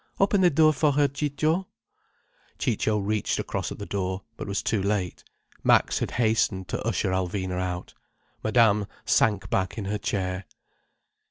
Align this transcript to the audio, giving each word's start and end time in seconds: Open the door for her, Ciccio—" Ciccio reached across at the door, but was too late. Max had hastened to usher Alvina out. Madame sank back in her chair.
Open 0.19 0.41
the 0.41 0.49
door 0.49 0.73
for 0.73 0.93
her, 0.93 1.07
Ciccio—" 1.07 1.67
Ciccio 2.57 2.97
reached 2.97 3.37
across 3.37 3.71
at 3.71 3.77
the 3.77 3.85
door, 3.85 4.23
but 4.35 4.47
was 4.47 4.63
too 4.63 4.81
late. 4.81 5.23
Max 5.63 5.99
had 5.99 6.09
hastened 6.17 6.67
to 6.69 6.81
usher 6.81 7.11
Alvina 7.11 7.59
out. 7.61 7.93
Madame 8.43 8.87
sank 9.05 9.51
back 9.51 9.77
in 9.77 9.85
her 9.85 9.99
chair. 9.99 10.45